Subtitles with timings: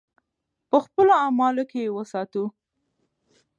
[0.69, 2.43] په خپلو اعمالو کې یې وساتو.